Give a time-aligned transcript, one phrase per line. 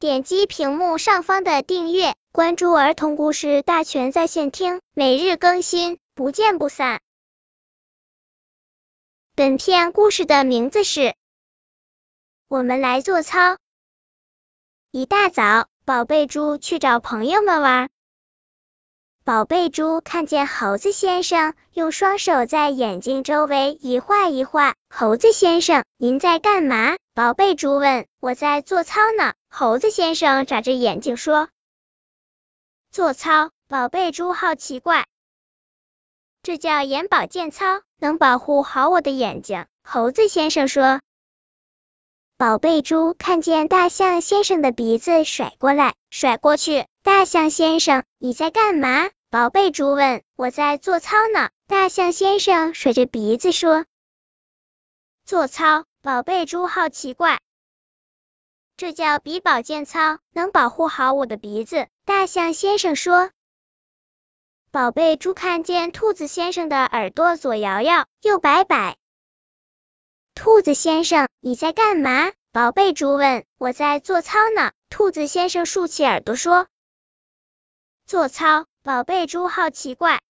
[0.00, 7.00] 点击屏幕上方的订阅，关注儿童故事大全在线听，每日更新，不见不散。
[9.34, 11.00] 本片故事的名字是
[12.46, 13.54] 《我们来做操》。
[14.92, 17.90] 一大早，宝贝猪去找朋友们玩。
[19.24, 24.76] 宝贝猪看见猴子先生用双手在眼睛周围一画一画。
[24.88, 26.96] 猴子先生，您在干嘛？
[27.14, 28.06] 宝贝猪问。
[28.20, 29.34] 我在做操呢。
[29.48, 31.48] 猴子先生眨着眼睛说。
[32.90, 33.50] 做操？
[33.66, 35.06] 宝贝猪好奇怪。
[36.42, 39.66] 这叫眼保健操，能保护好我的眼睛。
[39.82, 41.00] 猴子先生说。
[42.36, 46.86] 宝贝猪看见大象先生的鼻子甩过来甩过去。
[47.02, 49.10] 大象先生，你在干嘛？
[49.28, 53.84] 宝贝猪问：“我在做操呢。”大象先生甩着鼻子说
[55.26, 57.40] ：“做操。”宝贝猪好奇怪，
[58.78, 61.88] 这叫鼻保健操，能保护好我的鼻子。
[62.04, 63.32] 大象先生说
[64.70, 68.96] ：“宝贝猪看见兔子先生的耳朵左摇摇右摆摆。”
[70.36, 72.30] 兔子先生，你在干嘛？
[72.52, 76.68] 宝贝猪问：“我在做操呢。”兔子先生竖起耳朵说
[78.06, 80.22] ：“做操。”宝贝猪好奇怪，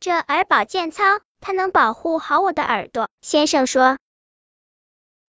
[0.00, 3.10] 这耳保健操，它能保护好我的耳朵。
[3.20, 3.98] 先生说，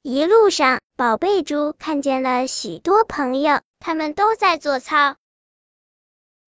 [0.02, 5.16] 一路上，宝贝猪看见了许多朋友，他们都在做操。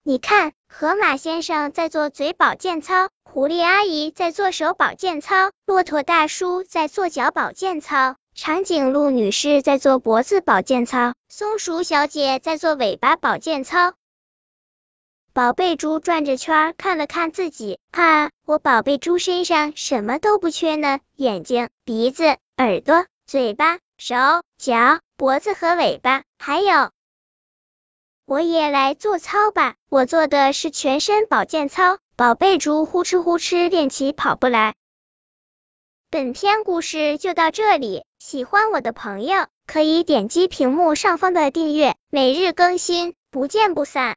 [0.03, 13.95] 你看，河马先生在做嘴保健操，狐狸阿姨在做手保健操，骆驼大叔在做脚保健操，长颈鹿女士在做脖子保健操，松鼠小姐在做尾巴保健操。
[15.33, 24.15] 宝贝猪转着圈看了看自己，啊，我宝贝猪身上什么都不缺呢，眼睛、鼻子、耳朵、嘴巴、手、
[24.57, 26.91] 脚、脖子和尾巴，还有，
[28.25, 31.99] 我也来做操吧，我做的是全身保健操。
[32.15, 34.75] 宝贝猪呼哧呼哧练起跑步来。
[36.11, 44.11] 本篇故事就到这里，喜欢我的朋友可以点击屏幕上方的订阅，每日更新，不见不散。